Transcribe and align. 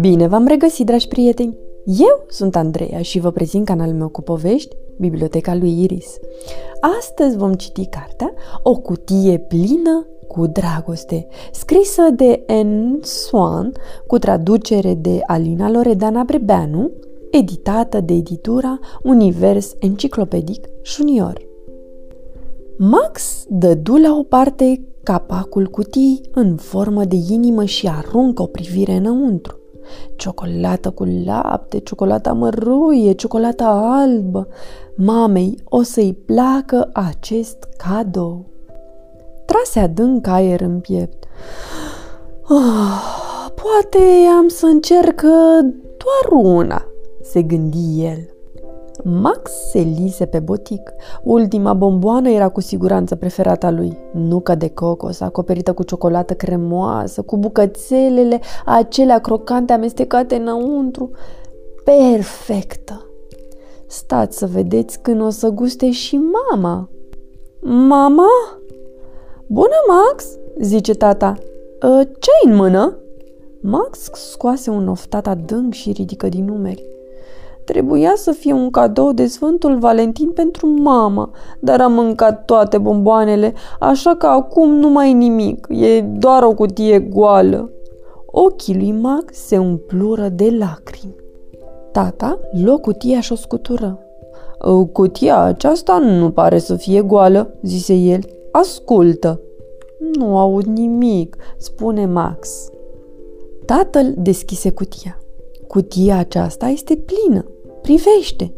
Bine 0.00 0.26
v-am 0.26 0.46
regăsit, 0.46 0.86
dragi 0.86 1.08
prieteni! 1.08 1.58
Eu 1.84 2.24
sunt 2.28 2.56
Andreea 2.56 3.02
și 3.02 3.18
vă 3.18 3.30
prezint 3.30 3.66
canalul 3.66 3.94
meu 3.94 4.08
cu 4.08 4.22
povești, 4.22 4.76
Biblioteca 4.98 5.54
lui 5.54 5.82
Iris. 5.82 6.18
Astăzi 6.98 7.36
vom 7.36 7.52
citi 7.52 7.86
cartea 7.86 8.32
O 8.62 8.76
cutie 8.76 9.38
plină 9.38 10.06
cu 10.28 10.46
dragoste, 10.46 11.26
scrisă 11.52 12.02
de 12.16 12.44
N. 12.62 12.98
Swan, 13.02 13.72
cu 14.06 14.18
traducere 14.18 14.94
de 14.94 15.20
Alina 15.26 15.70
Loredana 15.70 16.22
Brebeanu, 16.22 16.90
editată 17.30 18.00
de 18.00 18.12
editura 18.12 18.78
Univers 19.02 19.74
Enciclopedic 19.78 20.66
Junior. 20.82 21.50
Max 22.84 23.44
dădu 23.48 23.96
la 23.96 24.16
o 24.18 24.22
parte 24.22 24.84
capacul 25.02 25.66
cutii 25.66 26.20
în 26.34 26.56
formă 26.56 27.04
de 27.04 27.16
inimă 27.30 27.64
și 27.64 27.88
aruncă 27.88 28.42
o 28.42 28.46
privire 28.46 28.92
înăuntru. 28.92 29.58
Ciocolată 30.16 30.90
cu 30.90 31.04
lapte, 31.24 31.78
ciocolată 31.78 32.34
măruie, 32.34 33.12
ciocolată 33.12 33.64
albă. 33.64 34.48
Mamei 34.96 35.58
o 35.64 35.82
să-i 35.82 36.14
placă 36.26 36.90
acest 36.92 37.68
cadou. 37.76 38.46
Trase 39.44 39.80
adânc 39.80 40.26
aer 40.26 40.60
în 40.60 40.80
piept. 40.80 41.24
Oh, 42.48 43.50
poate 43.54 44.04
am 44.38 44.48
să 44.48 44.66
încerc 44.66 45.20
doar 45.96 46.42
una, 46.42 46.84
se 47.22 47.42
gândi 47.42 48.04
el. 48.04 48.34
Max 49.04 49.50
se 49.70 49.78
lise 49.78 50.26
pe 50.26 50.38
botic. 50.38 50.92
Ultima 51.22 51.74
bomboană 51.74 52.30
era 52.30 52.48
cu 52.48 52.60
siguranță 52.60 53.16
preferata 53.16 53.70
lui. 53.70 53.98
Nuca 54.12 54.54
de 54.54 54.68
cocos, 54.68 55.20
acoperită 55.20 55.72
cu 55.72 55.82
ciocolată 55.82 56.34
cremoasă, 56.34 57.22
cu 57.22 57.36
bucățelele 57.36 58.40
acelea 58.64 59.18
crocante 59.18 59.72
amestecate 59.72 60.34
înăuntru. 60.34 61.10
Perfectă! 61.84 63.06
Stați 63.86 64.38
să 64.38 64.46
vedeți 64.46 65.00
când 65.00 65.20
o 65.20 65.30
să 65.30 65.48
guste 65.48 65.90
și 65.90 66.20
mama. 66.50 66.88
Mama? 67.60 68.26
Bună, 69.46 69.76
Max, 69.88 70.24
zice 70.60 70.94
tata. 70.94 71.34
Ă, 71.82 72.04
ce 72.04 72.30
în 72.44 72.54
mână? 72.54 72.96
Max 73.60 73.98
scoase 74.12 74.70
un 74.70 74.88
oftat 74.88 75.26
adânc 75.26 75.72
și 75.72 75.92
ridică 75.92 76.28
din 76.28 76.44
numeri. 76.44 76.91
Trebuia 77.64 78.12
să 78.16 78.30
fie 78.30 78.52
un 78.52 78.70
cadou 78.70 79.12
de 79.12 79.26
Sfântul 79.26 79.78
Valentin 79.78 80.30
pentru 80.30 80.66
mama, 80.66 81.30
dar 81.60 81.80
am 81.80 81.92
mâncat 81.92 82.44
toate 82.44 82.78
bomboanele, 82.78 83.54
așa 83.80 84.14
că 84.14 84.26
acum 84.26 84.70
nu 84.70 84.88
mai 84.88 85.10
e 85.10 85.14
nimic, 85.14 85.66
e 85.68 86.00
doar 86.00 86.42
o 86.42 86.54
cutie 86.54 86.98
goală. 86.98 87.70
Ochii 88.26 88.76
lui 88.76 88.92
Max 88.92 89.34
se 89.34 89.58
umplură 89.58 90.28
de 90.28 90.56
lacrimi. 90.58 91.14
Tata 91.92 92.38
luă 92.62 92.76
cutia 92.76 93.20
și 93.20 93.32
o 93.32 93.36
scutură. 93.36 93.98
Ă, 94.64 94.84
cutia 94.84 95.40
aceasta 95.40 95.98
nu 95.98 96.30
pare 96.30 96.58
să 96.58 96.74
fie 96.74 97.02
goală, 97.02 97.54
zise 97.62 97.94
el. 97.94 98.20
Ascultă! 98.52 99.40
Nu 100.16 100.38
aud 100.38 100.64
nimic, 100.64 101.36
spune 101.56 102.06
Max. 102.06 102.68
Tatăl 103.66 104.14
deschise 104.16 104.70
cutia. 104.70 105.21
Cutia 105.72 106.18
aceasta 106.18 106.66
este 106.66 106.96
plină. 106.96 107.44
Privește! 107.82 108.54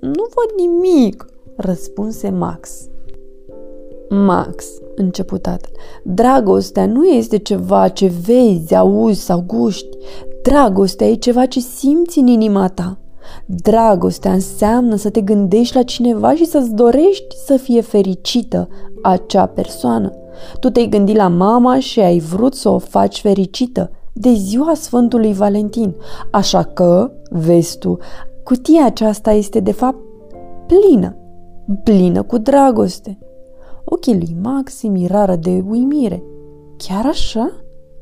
Nu 0.00 0.26
văd 0.34 0.66
nimic, 0.66 1.26
răspunse 1.56 2.30
Max. 2.30 2.70
Max, 4.08 4.66
început 4.94 5.42
tatăl, 5.42 5.70
dragostea 6.02 6.86
nu 6.86 7.06
este 7.06 7.38
ceva 7.38 7.88
ce 7.88 8.12
vezi, 8.26 8.74
auzi 8.74 9.20
sau 9.20 9.44
guști. 9.46 9.96
Dragostea 10.42 11.06
e 11.06 11.14
ceva 11.14 11.46
ce 11.46 11.60
simți 11.60 12.18
în 12.18 12.26
inima 12.26 12.68
ta. 12.68 12.98
Dragostea 13.46 14.32
înseamnă 14.32 14.96
să 14.96 15.10
te 15.10 15.20
gândești 15.20 15.76
la 15.76 15.82
cineva 15.82 16.34
și 16.34 16.44
să-ți 16.44 16.74
dorești 16.74 17.36
să 17.46 17.56
fie 17.56 17.80
fericită 17.80 18.68
acea 19.02 19.46
persoană. 19.46 20.12
Tu 20.60 20.70
te-ai 20.70 20.86
gândit 20.86 21.16
la 21.16 21.28
mama 21.28 21.78
și 21.78 22.00
ai 22.00 22.18
vrut 22.18 22.54
să 22.54 22.68
o 22.68 22.78
faci 22.78 23.20
fericită 23.20 23.90
de 24.12 24.32
ziua 24.32 24.74
Sfântului 24.74 25.32
Valentin. 25.32 25.94
Așa 26.30 26.62
că, 26.62 27.10
vezi 27.30 27.78
tu, 27.78 27.98
cutia 28.44 28.84
aceasta 28.84 29.32
este 29.32 29.60
de 29.60 29.72
fapt 29.72 29.98
plină, 30.66 31.16
plină 31.84 32.22
cu 32.22 32.38
dragoste. 32.38 33.18
Ochii 33.84 34.18
lui 34.18 34.36
Max 34.42 34.74
se 34.74 34.88
mirară 34.88 35.36
de 35.36 35.64
uimire. 35.68 36.22
Chiar 36.76 37.06
așa? 37.06 37.52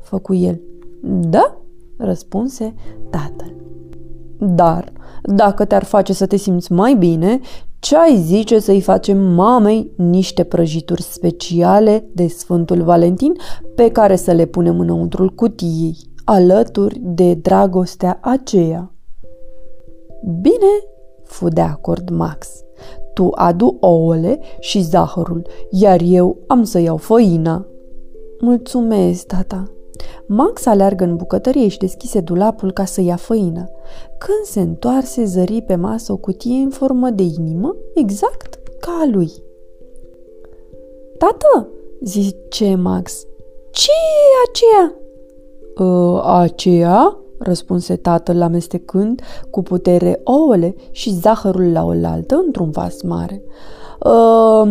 făcu 0.01 0.33
el. 0.33 0.61
Da, 1.03 1.57
răspunse 1.97 2.73
tatăl. 3.09 3.55
Dar, 4.39 4.91
dacă 5.23 5.65
te-ar 5.65 5.83
face 5.83 6.13
să 6.13 6.25
te 6.25 6.35
simți 6.35 6.71
mai 6.71 6.95
bine, 6.95 7.39
ce 7.79 7.97
ai 7.97 8.17
zice 8.17 8.59
să-i 8.59 8.81
facem 8.81 9.17
mamei 9.17 9.91
niște 9.95 10.43
prăjituri 10.43 11.01
speciale 11.01 12.09
de 12.13 12.27
Sfântul 12.27 12.83
Valentin 12.83 13.33
pe 13.75 13.91
care 13.91 14.15
să 14.15 14.31
le 14.31 14.45
punem 14.45 14.79
înăuntrul 14.79 15.29
cutiei, 15.29 15.97
alături 16.25 16.99
de 17.01 17.33
dragostea 17.33 18.19
aceea? 18.21 18.91
Bine, 20.41 20.71
fu 21.23 21.47
de 21.47 21.61
acord 21.61 22.09
Max. 22.09 22.47
Tu 23.13 23.29
adu 23.35 23.77
ouăle 23.79 24.39
și 24.59 24.81
zahărul, 24.81 25.47
iar 25.69 26.01
eu 26.03 26.37
am 26.47 26.63
să 26.63 26.79
iau 26.79 26.97
făina. 26.97 27.65
Mulțumesc, 28.39 29.25
tata. 29.25 29.71
Max 30.25 30.65
aleargă 30.65 31.03
în 31.03 31.15
bucătărie 31.15 31.67
și 31.67 31.77
deschise 31.77 32.19
dulapul 32.19 32.71
ca 32.71 32.85
să 32.85 33.01
ia 33.01 33.15
făină. 33.15 33.69
Când 34.17 34.43
se 34.43 34.59
întoarse, 34.59 35.25
zări 35.25 35.61
pe 35.61 35.75
masă 35.75 36.11
o 36.11 36.17
cutie 36.17 36.63
în 36.63 36.69
formă 36.69 37.09
de 37.09 37.23
inimă, 37.23 37.75
exact 37.93 38.59
ca 38.79 38.99
a 39.01 39.09
lui. 39.11 39.31
Tată, 41.17 41.69
zice 42.01 42.75
Max, 42.75 43.25
ce 43.71 43.91
e 43.91 44.49
aceea? 44.49 44.93
Ă, 45.79 46.21
aceea? 46.25 47.17
răspunse 47.39 47.95
tatăl 47.95 48.41
amestecând 48.41 49.21
cu 49.49 49.61
putere 49.61 50.21
ouăle 50.23 50.75
și 50.91 51.13
zahărul 51.13 51.71
la 51.71 51.85
oaltă 51.85 52.41
într-un 52.45 52.69
vas 52.69 53.01
mare. 53.01 53.43
Ă, 54.05 54.67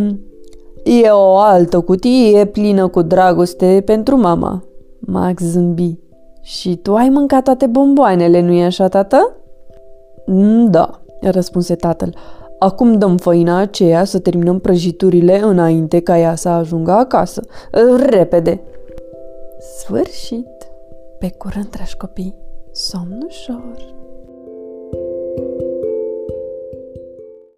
e 0.85 1.09
o 1.09 1.37
altă 1.37 1.81
cutie 1.81 2.45
plină 2.45 2.89
cu 2.89 3.03
dragoste 3.03 3.83
pentru 3.85 4.17
mama. 4.17 4.65
Max 4.99 5.43
zâmbi. 5.43 5.99
Și 6.41 6.77
tu 6.77 6.95
ai 6.95 7.09
mâncat 7.09 7.45
toate 7.45 7.67
bomboanele, 7.67 8.41
nu-i 8.41 8.65
așa, 8.65 8.89
tată? 8.89 9.37
Mm, 10.27 10.71
da, 10.71 11.01
răspunse 11.21 11.75
tatăl. 11.75 12.15
Acum 12.59 12.99
dăm 12.99 13.17
făina 13.17 13.59
aceea 13.59 14.05
să 14.05 14.19
terminăm 14.19 14.59
prăjiturile 14.59 15.41
înainte 15.43 16.01
ca 16.01 16.19
ea 16.19 16.35
să 16.35 16.49
ajungă 16.49 16.91
acasă. 16.91 17.43
Repede! 18.09 18.61
Sfârșit! 19.79 20.69
Pe 21.19 21.31
curând, 21.39 21.71
dragi 21.71 21.97
copii! 21.97 22.35
Somn 22.73 23.23
ușor! 23.27 24.05